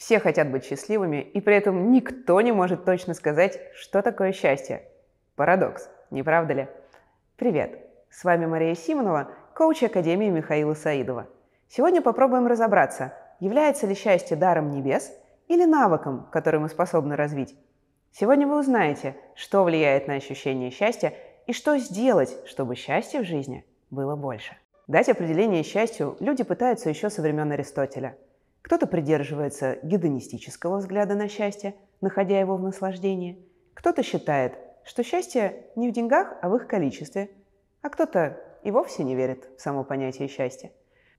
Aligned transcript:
Все 0.00 0.18
хотят 0.18 0.50
быть 0.50 0.64
счастливыми, 0.64 1.20
и 1.20 1.42
при 1.42 1.54
этом 1.56 1.92
никто 1.92 2.40
не 2.40 2.52
может 2.52 2.86
точно 2.86 3.12
сказать, 3.12 3.60
что 3.74 4.00
такое 4.00 4.32
счастье. 4.32 4.82
Парадокс, 5.36 5.90
не 6.10 6.22
правда 6.22 6.54
ли? 6.54 6.68
Привет, 7.36 7.78
с 8.08 8.24
вами 8.24 8.46
Мария 8.46 8.74
Симонова, 8.74 9.30
коуч 9.54 9.82
Академии 9.82 10.30
Михаила 10.30 10.72
Саидова. 10.72 11.26
Сегодня 11.68 12.00
попробуем 12.00 12.46
разобраться, 12.46 13.12
является 13.40 13.86
ли 13.86 13.94
счастье 13.94 14.38
даром 14.38 14.70
небес 14.70 15.12
или 15.48 15.66
навыком, 15.66 16.28
который 16.32 16.60
мы 16.60 16.70
способны 16.70 17.14
развить. 17.14 17.54
Сегодня 18.10 18.46
вы 18.46 18.58
узнаете, 18.58 19.16
что 19.34 19.64
влияет 19.64 20.08
на 20.08 20.14
ощущение 20.14 20.70
счастья 20.70 21.12
и 21.46 21.52
что 21.52 21.76
сделать, 21.76 22.34
чтобы 22.46 22.74
счастья 22.74 23.20
в 23.20 23.26
жизни 23.26 23.66
было 23.90 24.16
больше. 24.16 24.56
Дать 24.86 25.10
определение 25.10 25.62
счастью 25.62 26.16
люди 26.20 26.42
пытаются 26.42 26.88
еще 26.88 27.10
со 27.10 27.20
времен 27.20 27.52
Аристотеля– 27.52 28.16
кто-то 28.62 28.86
придерживается 28.86 29.78
гедонистического 29.82 30.78
взгляда 30.78 31.14
на 31.14 31.28
счастье, 31.28 31.74
находя 32.00 32.38
его 32.38 32.56
в 32.56 32.62
наслаждении. 32.62 33.44
Кто-то 33.74 34.02
считает, 34.02 34.58
что 34.84 35.02
счастье 35.02 35.66
не 35.76 35.90
в 35.90 35.92
деньгах, 35.92 36.34
а 36.42 36.48
в 36.48 36.56
их 36.56 36.66
количестве. 36.66 37.30
А 37.82 37.88
кто-то 37.88 38.38
и 38.62 38.70
вовсе 38.70 39.04
не 39.04 39.14
верит 39.14 39.48
в 39.56 39.60
само 39.60 39.84
понятие 39.84 40.28
счастья. 40.28 40.70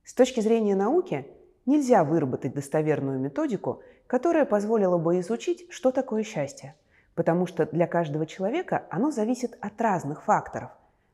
С 0.04 0.14
точки 0.14 0.40
зрения 0.40 0.74
науки 0.74 1.26
нельзя 1.66 2.04
выработать 2.04 2.54
достоверную 2.54 3.18
методику, 3.18 3.82
которая 4.06 4.44
позволила 4.44 4.98
бы 4.98 5.20
изучить, 5.20 5.66
что 5.70 5.90
такое 5.90 6.22
счастье. 6.22 6.74
Потому 7.14 7.46
что 7.46 7.66
для 7.66 7.86
каждого 7.86 8.26
человека 8.26 8.86
оно 8.90 9.10
зависит 9.10 9.56
от 9.60 9.80
разных 9.80 10.24
факторов. 10.24 10.70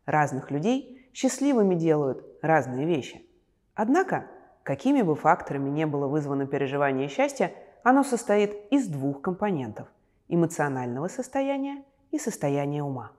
Разных 0.06 0.51
людей 0.51 1.09
счастливыми 1.12 1.75
делают 1.75 2.25
разные 2.41 2.87
вещи. 2.87 3.27
Однако 3.75 4.27
Какими 4.69 5.01
бы 5.01 5.15
факторами 5.15 5.71
не 5.71 5.87
было 5.87 6.09
вызвано 6.09 6.47
переживание 6.47 7.09
счастья, 7.09 7.55
оно 7.85 8.05
состоит 8.05 8.55
из 8.71 8.87
двух 8.87 9.23
компонентов– 9.23 9.89
эмоционального 10.29 11.09
состояния 11.09 11.83
и 12.11 12.19
состояния 12.19 12.83
ума. 12.83 13.12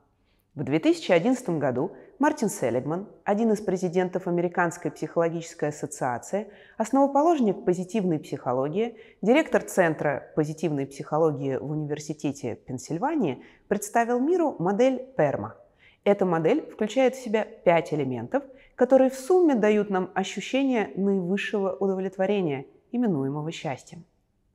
В 0.53 0.63
2011 0.63 1.49
году 1.57 1.93
Мартин 2.19 2.49
Селигман, 2.49 3.07
один 3.23 3.51
из 3.51 3.61
президентов 3.61 4.27
Американской 4.27 4.91
психологической 4.91 5.69
ассоциации, 5.69 6.51
основоположник 6.77 7.65
позитивной 7.65 8.19
психологии, 8.19 8.99
директор 9.23 9.63
Центра 9.63 10.31
позитивной 10.35 10.85
психологии 10.85 11.55
в 11.55 11.71
Университете 11.71 12.57
Пенсильвании, 12.57 13.43
представил 13.67 14.19
миру 14.19 14.55
модель 14.59 15.03
Перма. 15.17 15.55
Эта 16.03 16.25
модель 16.25 16.69
включает 16.71 17.15
в 17.15 17.23
себя 17.23 17.45
пять 17.45 17.93
элементов– 17.93 18.43
которые 18.79 19.09
в 19.09 19.15
сумме 19.15 19.55
дают 19.55 19.89
нам 19.89 20.09
ощущение 20.15 20.93
наивысшего 20.95 21.75
удовлетворения, 21.75 22.65
именуемого 22.93 23.51
счастьем. 23.51 24.05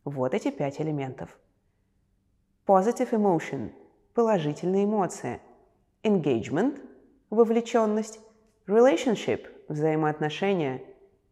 Вот 0.06 0.32
эти 0.32 0.50
пять 0.50 0.80
элементов. 0.80 1.38
Positive 2.66 3.10
emotion– 3.10 3.72
положительные 4.14 4.86
эмоции. 4.86 5.42
Engagement– 6.02 6.80
вовлеченность. 7.30 8.18
Relationship– 8.66 9.46
взаимоотношения. 9.68 10.80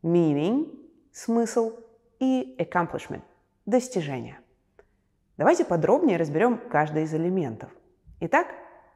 Meaning– 0.02 0.78
смысл. 1.12 1.72
И 2.20 2.54
accomplishment– 2.58 3.22
достижение. 3.64 4.38
Давайте 5.38 5.64
подробнее 5.64 6.18
разберем 6.18 6.60
каждый 6.70 7.04
из 7.04 7.14
элементов. 7.14 7.70
Итак, 8.20 8.48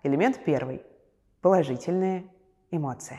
элемент 0.03 0.39
первый– 0.44 0.83
положительные 1.47 2.25
эмоции. 2.73 3.19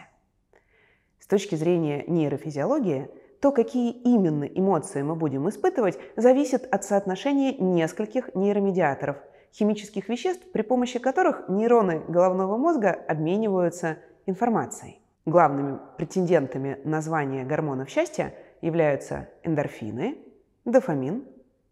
С 1.17 1.27
точки 1.27 1.55
зрения 1.55 2.03
нейрофизиологии, 2.07 3.09
то, 3.39 3.53
какие 3.53 3.89
именно 3.89 4.43
эмоции 4.43 5.01
мы 5.01 5.15
будем 5.15 5.47
испытывать, 5.47 5.97
зависит 6.17 6.67
от 6.69 6.83
соотношения 6.83 7.53
нескольких 7.53 8.35
нейромедиаторов, 8.35 9.15
химических 9.53 10.09
веществ, 10.09 10.43
при 10.51 10.61
помощи 10.61 10.99
которых 10.99 11.47
нейроны 11.47 12.01
головного 12.09 12.57
мозга 12.57 12.89
обмениваются 12.89 13.97
информацией. 14.25 14.99
Главными 15.25 15.79
претендентами 15.97 16.81
на 16.83 16.99
звание 16.99 17.45
гормонов 17.45 17.87
счастья 17.87 18.33
являются 18.59 19.29
эндорфины, 19.43 20.17
дофамин, 20.65 21.23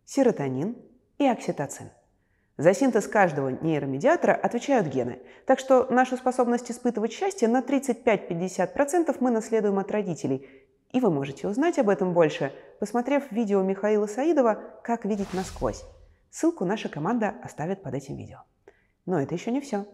серотонин 0.06 0.78
и 1.18 1.28
окситоцин. 1.28 1.90
За 2.58 2.74
синтез 2.74 3.08
каждого 3.08 3.50
нейромедиатора 3.50 4.34
отвечают 4.34 4.88
гены, 4.88 5.20
так 5.46 5.60
что 5.60 5.88
нашу 5.90 6.16
способность 6.16 6.72
испытывать 6.72 7.12
счастье 7.12 7.50
на 7.50 7.60
35-50% 7.60 9.18
мы 9.20 9.30
наследуем 9.30 9.78
от 9.78 9.92
родителей. 9.92 10.48
И 10.92 11.02
вы 11.02 11.12
можете 11.12 11.50
узнать 11.50 11.78
об 11.80 11.90
этом 11.90 12.14
больше, 12.14 12.54
посмотрев 12.80 13.30
видео 13.32 13.62
Михаила 13.62 14.08
Саидова 14.08 14.64
«Как 14.84 15.04
видеть 15.04 15.34
насквозь». 15.34 15.84
Ссылку 16.32 16.64
наша 16.64 16.88
команда 16.88 17.34
оставит 17.44 17.84
под 17.84 17.94
этим 17.94 18.16
видео. 18.16 18.40
Но 19.06 19.22
это 19.22 19.36
еще 19.36 19.52
не 19.52 19.60
все. 19.60 19.86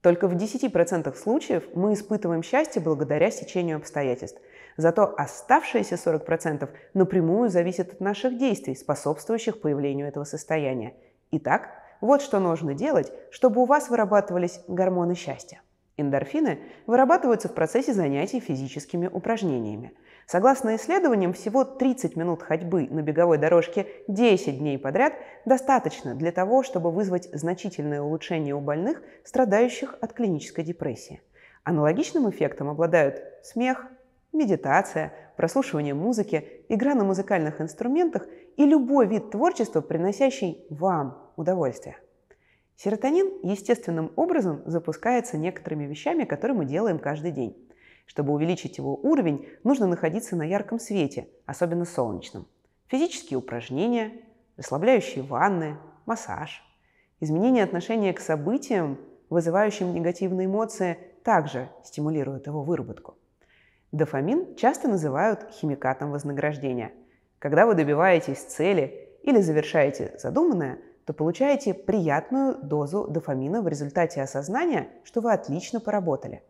Только 0.00 0.26
в 0.26 0.34
10% 0.34 1.14
случаев 1.16 1.64
мы 1.74 1.92
испытываем 1.92 2.42
счастье 2.42 2.82
благодаря 2.82 3.30
сечению 3.30 3.76
обстоятельств. 3.76 4.40
Зато 4.76 5.14
оставшиеся 5.16 5.94
40% 5.94 6.68
напрямую 6.94 7.48
зависят 7.50 7.92
от 7.92 8.00
наших 8.00 8.38
действий, 8.38 8.74
способствующих 8.74 9.60
появлению 9.60 10.06
этого 10.08 10.24
состояния. 10.24 10.94
Итак, 11.32 11.70
вот 12.00 12.22
что 12.22 12.38
нужно 12.38 12.74
делать, 12.74 13.12
чтобы 13.30 13.62
у 13.62 13.64
вас 13.64 13.88
вырабатывались 13.88 14.60
гормоны 14.68 15.14
счастья. 15.14 15.60
Эндорфины 15.96 16.60
вырабатываются 16.86 17.48
в 17.48 17.54
процессе 17.54 17.92
занятий 17.92 18.38
физическими 18.38 19.08
упражнениями. 19.08 19.92
Согласно 20.26 20.76
исследованиям, 20.76 21.32
всего 21.32 21.64
30 21.64 22.14
минут 22.14 22.42
ходьбы 22.42 22.86
на 22.88 23.02
беговой 23.02 23.38
дорожке 23.38 23.86
10 24.06 24.58
дней 24.58 24.78
подряд 24.78 25.14
достаточно 25.44 26.14
для 26.14 26.30
того, 26.30 26.62
чтобы 26.62 26.92
вызвать 26.92 27.28
значительное 27.32 28.00
улучшение 28.00 28.54
у 28.54 28.60
больных, 28.60 29.02
страдающих 29.24 29.96
от 30.00 30.12
клинической 30.12 30.64
депрессии. 30.64 31.20
Аналогичным 31.64 32.30
эффектом 32.30 32.68
обладают 32.68 33.22
смех, 33.42 33.86
медитация, 34.32 35.12
прослушивание 35.36 35.94
музыки, 35.94 36.62
игра 36.68 36.94
на 36.94 37.04
музыкальных 37.04 37.60
инструментах 37.60 38.26
и 38.58 38.66
любой 38.66 39.06
вид 39.06 39.30
творчества, 39.30 39.80
приносящий 39.80 40.66
вам 40.68 41.16
удовольствие. 41.36 41.96
Серотонин 42.76 43.40
естественным 43.42 44.12
образом 44.16 44.62
запускается 44.66 45.38
некоторыми 45.38 45.84
вещами, 45.84 46.24
которые 46.24 46.56
мы 46.56 46.64
делаем 46.64 46.98
каждый 46.98 47.30
день. 47.30 47.56
Чтобы 48.04 48.32
увеличить 48.32 48.78
его 48.78 48.96
уровень, 48.96 49.48
нужно 49.62 49.86
находиться 49.86 50.34
на 50.34 50.42
ярком 50.42 50.80
свете, 50.80 51.28
особенно 51.46 51.84
солнечном. 51.84 52.46
Физические 52.88 53.38
упражнения, 53.38 54.12
расслабляющие 54.56 55.22
ванны, 55.22 55.76
массаж. 56.04 56.62
Изменение 57.20 57.62
отношения 57.62 58.12
к 58.12 58.20
событиям, 58.20 58.98
вызывающим 59.30 59.94
негативные 59.94 60.46
эмоции, 60.46 60.98
также 61.22 61.68
стимулируют 61.84 62.46
его 62.48 62.62
выработку. 62.62 63.16
Дофамин 63.92 64.56
часто 64.56 64.88
называют 64.88 65.48
химикатом 65.52 66.10
вознаграждения. 66.10 66.92
Когда 67.38 67.66
вы 67.66 67.74
добиваетесь 67.74 68.38
цели 68.38 69.08
или 69.22 69.40
завершаете 69.40 70.14
задуманное, 70.18 70.78
то 71.04 71.12
получаете 71.12 71.72
приятную 71.72 72.58
дозу 72.62 73.06
дофамина 73.06 73.62
в 73.62 73.68
результате 73.68 74.20
осознания, 74.20 74.88
что 75.04 75.20
вы 75.20 75.32
отлично 75.32 75.80
поработали. 75.80 76.42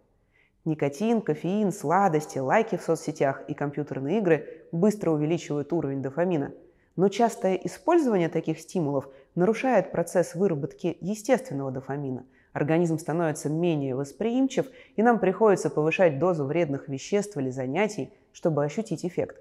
Никотин, 0.65 1.21
кофеин, 1.21 1.72
сладости, 1.72 2.38
лайки 2.38 2.77
в 2.77 2.82
соцсетях 2.82 3.43
и 3.48 3.54
компьютерные 3.54 4.19
игры 4.19 4.66
быстро 4.72 5.10
увеличивают 5.10 5.72
уровень 5.72 6.03
дофамина. 6.03 6.53
Но 6.97 7.09
частое 7.09 7.54
использование 7.54 8.28
таких 8.28 8.59
стимулов 8.59 9.09
нарушает 9.34 9.93
процесс 9.93 10.34
выработки 10.34 10.97
естественного 11.00 11.71
дофамина. 11.71 12.27
Организм 12.53 12.98
становится 12.98 13.48
менее 13.48 13.94
восприимчив, 13.94 14.66
и 14.97 15.03
нам 15.03 15.21
приходится 15.21 15.71
повышать 15.71 16.19
дозу 16.19 16.44
вредных 16.44 16.88
веществ 16.88 17.37
или 17.37 17.50
занятий, 17.50 18.12
чтобы 18.32 18.65
ощутить 18.65 19.04
эффект. 19.04 19.41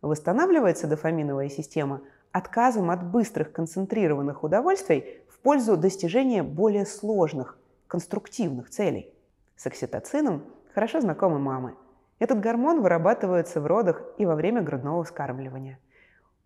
Восстанавливается 0.00 0.86
дофаминовая 0.86 1.48
система 1.48 2.02
отказом 2.30 2.90
от 2.90 3.04
быстрых 3.04 3.52
концентрированных 3.52 4.44
удовольствий 4.44 5.22
в 5.28 5.38
пользу 5.40 5.76
достижения 5.76 6.42
более 6.42 6.86
сложных, 6.86 7.58
конструктивных 7.88 8.70
целей. 8.70 9.12
С 9.56 9.66
окситоцином 9.66 10.44
хорошо 10.72 11.00
знакомы 11.00 11.38
мамы. 11.38 11.74
Этот 12.20 12.40
гормон 12.40 12.80
вырабатывается 12.80 13.60
в 13.60 13.66
родах 13.66 14.02
и 14.18 14.26
во 14.26 14.34
время 14.34 14.62
грудного 14.62 15.04
вскармливания. 15.04 15.78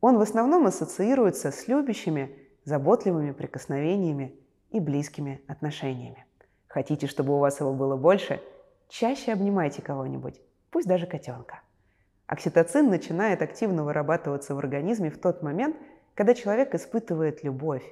Он 0.00 0.19
в 0.19 0.21
основном 0.21 0.67
ассоциируется 0.67 1.50
с 1.50 1.69
любящими, 1.69 2.37
заботливыми 2.65 3.32
прикосновениями 3.32 4.35
и 4.71 4.81
близкими 4.81 5.43
отношениями. 5.47 6.25
Хотите, 6.69 7.06
чтобы 7.06 7.35
у 7.35 7.38
вас 7.38 7.61
его 7.61 7.73
было 7.75 7.97
больше? 7.97 8.41
Чаще 8.88 9.32
обнимайте 9.32 9.82
кого-нибудь, 9.82 10.41
пусть 10.71 10.87
даже 10.87 11.06
котенка. 11.06 11.61
Окситоцин 12.32 12.88
начинает 12.88 13.43
активно 13.43 13.84
вырабатываться 13.84 14.55
в 14.55 14.58
организме 14.58 15.11
в 15.11 15.19
тот 15.19 15.43
момент, 15.43 15.76
когда 16.14 16.32
человек 16.32 16.75
испытывает 16.75 17.44
любовь, 17.44 17.84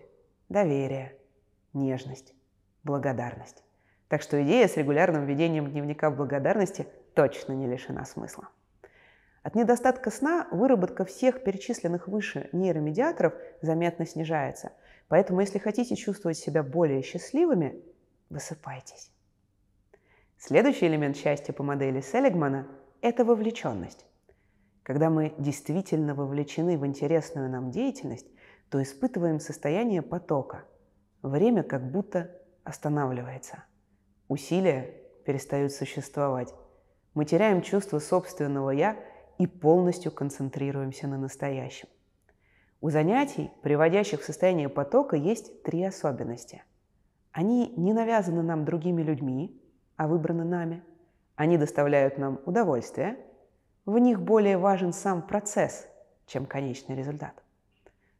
доверие, 0.48 1.14
нежность, 1.74 2.32
благодарность. 2.82 3.62
Так 4.08 4.22
что 4.22 4.42
идея 4.42 4.66
с 4.66 4.78
регулярным 4.78 5.26
ведением 5.26 5.70
дневника 5.70 6.10
благодарности 6.10 6.86
точно 7.12 7.52
не 7.52 7.66
лишена 7.66 8.06
смысла. 8.06 8.48
От 9.42 9.56
недостатка 9.56 10.10
сна 10.10 10.48
выработка 10.52 11.04
всех 11.04 11.44
перечисленных 11.44 12.08
выше 12.08 12.48
нейромедиаторов 12.52 13.34
заметно 13.60 14.06
снижается. 14.06 14.72
Поэтому, 15.08 15.42
если 15.42 15.58
хотите 15.58 15.96
чувствовать 15.96 16.38
себя 16.38 16.62
более 16.62 17.02
счастливыми, 17.02 17.78
высыпайтесь. 18.30 19.10
Следующий 20.38 20.86
элемент 20.86 21.18
счастья 21.18 21.52
по 21.52 21.62
модели 21.62 22.00
Селигмана– 22.00 22.66
это 23.02 23.26
вовлеченность. 23.26 24.06
Когда 24.90 25.08
мы 25.08 25.32
действительно 25.38 26.16
вовлечены 26.16 26.76
в 26.76 26.84
интересную 26.84 27.48
нам 27.48 27.70
деятельность, 27.70 28.26
то 28.70 28.82
испытываем 28.82 29.38
состояние 29.38 30.02
потока. 30.02 30.64
Время 31.22 31.62
как 31.62 31.92
будто 31.92 32.36
останавливается. 32.64 33.62
Усилия 34.26 34.92
перестают 35.24 35.70
существовать. 35.70 36.52
Мы 37.14 37.24
теряем 37.24 37.62
чувство 37.62 38.00
собственного 38.00 38.70
«я» 38.70 38.96
и 39.38 39.46
полностью 39.46 40.10
концентрируемся 40.10 41.06
на 41.06 41.18
настоящем. 41.18 41.88
У 42.80 42.90
занятий, 42.90 43.52
приводящих 43.62 44.22
в 44.22 44.24
состояние 44.24 44.68
потока, 44.68 45.14
есть 45.14 45.62
три 45.62 45.84
особенности. 45.84 46.64
Они 47.30 47.72
не 47.76 47.92
навязаны 47.92 48.42
нам 48.42 48.64
другими 48.64 49.02
людьми, 49.02 49.56
а 49.94 50.08
выбраны 50.08 50.42
нами. 50.42 50.82
Они 51.36 51.58
доставляют 51.58 52.18
нам 52.18 52.40
удовольствие. 52.44 53.18
В 53.90 53.98
них 53.98 54.20
более 54.20 54.56
важен 54.56 54.92
сам 54.92 55.20
процесс, 55.20 55.88
чем 56.26 56.46
конечный 56.46 56.94
результат. 56.94 57.32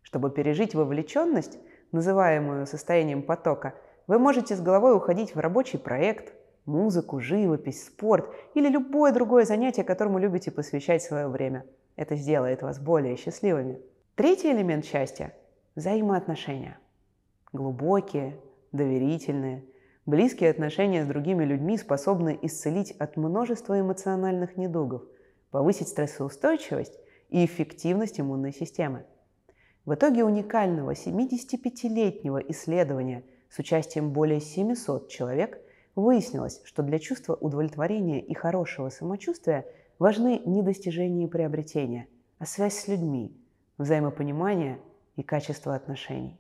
Чтобы 0.03 0.33
пережить 0.33 0.75
вовлеченность, 0.75 1.61
называемую 1.93 2.67
состоянием 2.67 3.23
потока, 3.23 3.75
вы 4.09 4.19
можете 4.19 4.57
с 4.57 4.61
головой 4.61 4.97
уходить 4.97 5.37
в 5.37 5.39
рабочий 5.39 5.79
проект, 5.79 6.35
музыку, 6.67 7.21
живопись, 7.21 7.87
спорт 7.87 8.35
или 8.55 8.69
любое 8.69 9.13
другое 9.13 9.45
занятие, 9.45 9.85
которому 9.85 10.19
любите 10.19 10.51
посвящать 10.51 11.05
свое 11.05 11.29
время. 11.29 11.65
Это 11.95 12.17
сделает 12.17 12.63
вас 12.63 12.81
более 12.81 13.15
счастливыми. 13.15 13.81
Третий 14.17 14.51
элемент 14.51 14.85
счастья– 14.85 15.33
взаимоотношения. 15.77 16.81
Глубокие, 17.53 18.41
доверительные, 18.73 19.65
близкие 20.05 20.51
отношения 20.51 21.05
с 21.05 21.07
другими 21.07 21.45
людьми 21.45 21.79
способны 21.79 22.37
исцелить 22.43 22.91
от 22.91 23.17
множества 23.17 23.81
эмоциональных 23.81 24.57
недугов, 24.57 25.05
повысить 25.51 25.89
стрессоустойчивость 25.89 26.99
и 27.29 27.45
эффективность 27.45 28.21
иммунной 28.21 28.53
системы. 28.53 29.05
В 29.85 29.95
итоге 29.95 30.25
уникального 30.25 30.93
75-летнего 30.93 32.39
исследования 32.49 33.25
с 33.49 33.59
участием 33.59 34.13
более 34.13 34.41
700 34.41 35.09
человек– 35.09 35.61
Выяснилось, 35.95 36.61
что 36.65 36.83
для 36.83 36.99
чувства 36.99 37.35
удовлетворения 37.35 38.21
и 38.21 38.33
хорошего 38.33 38.89
самочувствия 38.89 39.67
важны 39.99 40.41
не 40.47 40.63
достижения 40.63 41.25
и 41.25 41.29
приобретения, 41.29 42.07
а 42.39 42.47
связь 42.47 42.79
с 42.79 42.89
людьми, 42.89 43.37
взаимопонимание 43.77 44.79
и 45.17 45.23
качество 45.23 45.75
отношений. 45.75 46.39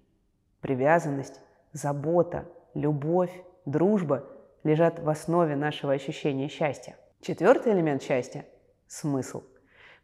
Привязанность, 0.60 1.40
забота, 1.72 2.46
любовь, 2.74 3.32
дружба 3.66 4.24
лежат 4.62 5.00
в 5.00 5.08
основе 5.08 5.56
нашего 5.56 5.92
ощущения 5.92 6.48
счастья. 6.48 6.96
Четвертый 7.20 7.72
элемент 7.72 8.02
счастья– 8.02 8.46
смысл. 8.90 9.44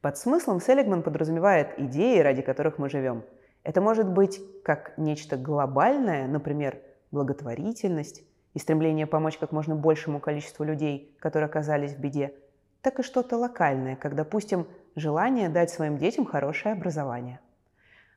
Под 0.01 0.17
смыслом 0.17 0.61
Селигман 0.61 1.03
подразумевает 1.03 1.79
идеи, 1.79 2.21
ради 2.21 2.43
которых 2.43 2.79
мы 2.79 2.89
живем. 2.89 3.25
Это 3.65 3.81
может 3.81 4.09
быть 4.09 4.41
как 4.63 4.97
нечто 4.97 5.37
глобальное, 5.37 6.29
например, 6.29 6.79
благотворительность, 7.11 8.23
и 8.55 8.59
стремление 8.59 9.07
помочь 9.07 9.37
как 9.37 9.53
можно 9.53 9.75
большему 9.75 10.19
количеству 10.19 10.65
людей, 10.65 11.15
которые 11.19 11.47
оказались 11.47 11.93
в 11.93 11.99
беде, 11.99 12.33
так 12.81 13.01
и 13.01 13.03
что-то 13.03 13.37
локальное, 13.37 13.97
как, 13.97 14.15
допустим, 14.15 14.67
желание 14.95 15.51
дать 15.51 15.71
своим 15.71 15.99
детям 15.99 16.25
хорошее 16.25 16.73
образование. 16.73 17.41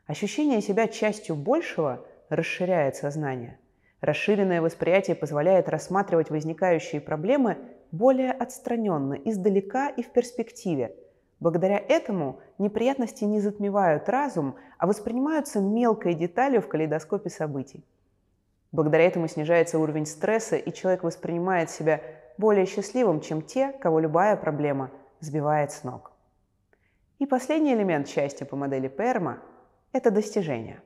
Ощущение 0.06 0.62
себя 0.62 0.88
частью 0.88 1.36
большего 1.36 2.06
расширяет 2.30 2.96
сознание. 2.96 3.60
Расширенное 4.00 4.62
восприятие 4.62 5.16
позволяет 5.16 5.68
рассматривать 5.68 6.30
возникающие 6.30 7.02
проблемы 7.02 7.58
более 7.92 8.32
отстраненно, 8.32 9.14
издалека 9.14 9.90
и 9.90 10.04
в 10.04 10.10
перспективе. 10.10 10.96
Благодаря 11.40 11.78
этому 11.78 12.40
неприятности 12.58 13.24
не 13.24 13.40
затмевают 13.40 14.10
разум, 14.10 14.56
а 14.78 14.88
воспринимаются 14.88 15.62
мелкой 15.62 16.14
деталью 16.14 16.62
в 16.62 16.68
калейдоскопе 16.68 17.30
событий. 17.30 17.84
Благодаря 18.72 19.06
этому 19.06 19.28
снижается 19.28 19.80
уровень 19.80 20.06
стресса, 20.06 20.56
и 20.58 20.72
человек 20.74 21.04
воспринимает 21.04 21.70
себя 21.70 22.02
более 22.38 22.66
счастливым, 22.66 23.22
чем 23.22 23.42
те, 23.42 23.72
кого 23.72 24.00
любая 24.00 24.36
проблема 24.36 24.92
сбивает 25.22 25.72
с 25.72 25.84
ног. 25.84 26.12
И 27.18 27.26
последний 27.26 27.74
элемент 27.74 28.08
счастья 28.08 28.46
по 28.46 28.56
модели 28.56 28.88
Перма– 28.88 29.40
это 29.92 30.12
достижения. 30.12 30.82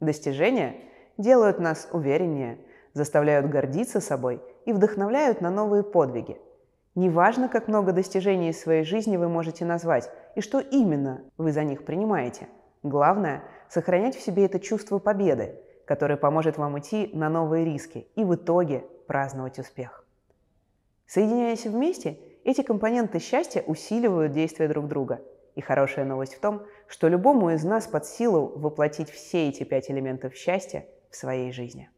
Достижения 0.00 0.76
делают 1.16 1.58
нас 1.60 1.88
увереннее, 1.92 2.58
заставляют 2.92 3.48
гордиться 3.48 4.00
собой 4.00 4.42
и 4.66 4.72
вдохновляют 4.72 5.40
на 5.40 5.50
новые 5.50 5.82
подвиги. 5.82 6.40
Неважно, 6.94 7.48
как 7.48 7.68
много 7.68 7.92
достижений 7.92 8.50
из 8.50 8.60
своей 8.60 8.84
жизни 8.84 9.16
вы 9.16 9.28
можете 9.28 9.64
назвать 9.64 10.10
и 10.36 10.40
что 10.40 10.60
именно 10.60 11.22
вы 11.36 11.52
за 11.52 11.64
них 11.64 11.84
принимаете. 11.84 12.48
Главное– 12.82 13.42
сохранять 13.68 14.16
в 14.16 14.22
себе 14.22 14.44
это 14.44 14.60
чувство 14.60 14.98
победы– 14.98 15.58
который 15.84 16.16
поможет 16.16 16.58
вам 16.58 16.78
идти 16.78 17.10
на 17.12 17.28
новые 17.28 17.64
риски 17.64 18.08
и 18.14 18.24
в 18.24 18.34
итоге 18.34 18.84
праздновать 19.06 19.58
успех. 19.58 20.04
Соединяясь 21.06 21.66
вместе, 21.66 22.18
эти 22.44 22.62
компоненты 22.62 23.18
счастья 23.18 23.62
усиливают 23.62 24.32
действия 24.32 24.68
друг 24.68 24.88
друга. 24.88 25.20
И 25.54 25.60
хорошая 25.60 26.04
новость 26.04 26.34
в 26.34 26.40
том, 26.40 26.62
что 26.88 27.08
любому 27.08 27.50
из 27.50 27.62
нас 27.62 27.86
под 27.86 28.06
силу 28.06 28.52
воплотить 28.56 29.10
все 29.10 29.48
эти 29.48 29.62
пять 29.62 29.90
элементов 29.90 30.34
счастья 30.34 30.86
в 31.10 31.16
своей 31.16 31.52
жизни. 31.52 31.90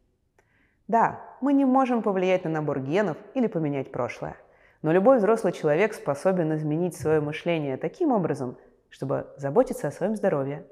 Да, 0.88 1.20
мы 1.40 1.52
не 1.52 1.64
можем 1.64 2.00
повлиять 2.00 2.44
на 2.44 2.50
набор 2.50 2.80
генов 2.80 3.16
или 3.34 3.48
поменять 3.48 3.90
прошлое, 3.90 4.36
но 4.82 4.92
любой 4.92 5.18
взрослый 5.18 5.52
человек 5.52 5.94
способен 5.94 6.54
изменить 6.54 6.96
свое 6.96 7.20
мышление 7.20 7.76
таким 7.76 8.12
образом, 8.12 8.56
чтобы 8.88 9.26
заботиться 9.36 9.88
о 9.88 9.90
своем 9.90 10.14
здоровье, 10.14 10.64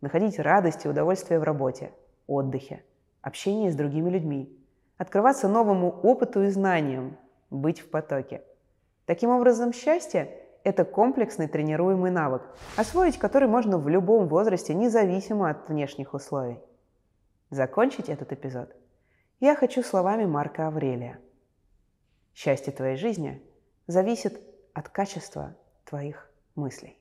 находить 0.00 0.38
радость 0.38 0.86
и 0.86 0.88
удовольствие 0.88 1.38
в 1.38 1.42
работе– 1.42 1.92
отдыхе, 2.26 2.82
общении 3.20 3.68
с 3.68 3.76
другими 3.76 4.08
людьми, 4.08 4.50
открываться 4.96 5.48
новому 5.48 5.90
опыту 6.02 6.44
и 6.44 6.48
знаниям, 6.48 7.18
быть 7.50 7.80
в 7.80 7.90
потоке. 7.90 8.42
Таким 9.04 9.28
образом, 9.28 9.74
счастье– 9.74 10.30
это 10.64 10.86
комплексный 10.86 11.46
тренируемый 11.46 12.10
навык, 12.10 12.42
освоить 12.76 13.18
который 13.18 13.48
можно 13.48 13.76
в 13.76 13.86
любом 13.86 14.28
возрасте, 14.28 14.72
независимо 14.72 15.50
от 15.50 15.68
внешних 15.68 16.14
условий. 16.14 16.58
Закончить 17.50 18.08
этот 18.08 18.32
эпизод 18.32 18.74
я 19.40 19.54
хочу 19.56 19.82
словами 19.82 20.24
Марка 20.24 20.66
Аврелия. 20.66 21.18
Счастье 22.34 22.72
твоей 22.72 22.96
жизни 22.96 23.42
зависит 23.86 24.40
от 24.72 24.88
качества 24.88 25.56
твоих 25.84 26.30
мыслей. 26.54 26.98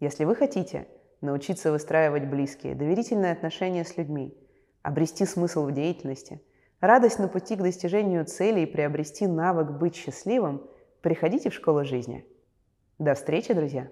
Если 0.00 0.24
вы 0.24 0.36
хотите– 0.36 0.86
научиться 1.20 1.72
выстраивать 1.72 2.26
близкие, 2.26 2.74
доверительные 2.74 3.32
отношения 3.32 3.84
с 3.84 3.96
людьми, 3.96 4.36
обрести 4.82 5.24
смысл 5.24 5.66
в 5.66 5.72
деятельности, 5.72 6.40
радость 6.80 7.18
на 7.18 7.28
пути 7.28 7.56
к 7.56 7.62
достижению 7.62 8.24
цели 8.24 8.60
и 8.60 8.66
приобрести 8.66 9.26
навык 9.26 9.70
быть 9.70 9.96
счастливым, 9.96 10.62
приходите 11.00 11.50
в 11.50 11.54
школу 11.54 11.84
жизни. 11.84 12.26
До 12.98 13.14
встречи, 13.14 13.52
друзья! 13.52 13.90